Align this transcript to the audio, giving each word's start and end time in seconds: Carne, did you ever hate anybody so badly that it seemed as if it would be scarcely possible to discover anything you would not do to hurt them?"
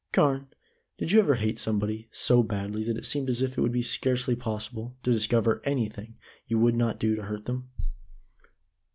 Carne, 0.11 0.47
did 0.97 1.11
you 1.11 1.19
ever 1.19 1.35
hate 1.35 1.67
anybody 1.67 2.09
so 2.11 2.41
badly 2.41 2.83
that 2.85 2.97
it 2.97 3.05
seemed 3.05 3.29
as 3.29 3.43
if 3.43 3.55
it 3.55 3.61
would 3.61 3.71
be 3.71 3.83
scarcely 3.83 4.35
possible 4.35 4.95
to 5.03 5.11
discover 5.11 5.61
anything 5.63 6.15
you 6.47 6.57
would 6.57 6.73
not 6.75 6.99
do 6.99 7.15
to 7.15 7.21
hurt 7.25 7.45
them?" 7.45 7.69